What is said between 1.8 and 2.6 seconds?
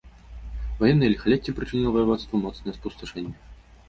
ваяводству